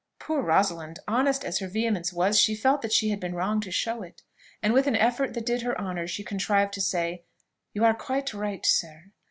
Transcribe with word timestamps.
Poor 0.17 0.41
Rosalind! 0.41 0.97
Honest 1.07 1.45
as 1.45 1.59
her 1.59 1.67
vehemence 1.67 2.11
was, 2.11 2.39
she 2.39 2.55
felt 2.55 2.81
that 2.81 2.91
she 2.91 3.09
had 3.09 3.19
been 3.19 3.35
wrong 3.35 3.61
to 3.61 3.69
show 3.69 4.01
it, 4.01 4.23
and 4.63 4.73
with 4.73 4.87
an 4.87 4.95
effort 4.95 5.35
that 5.35 5.45
did 5.45 5.61
her 5.61 5.79
honour 5.79 6.07
she 6.07 6.23
contrived 6.23 6.73
to 6.73 6.81
say 6.81 7.23
"You 7.71 7.85
are 7.85 7.93
quite 7.93 8.33
right, 8.33 8.65
sir. 8.65 9.11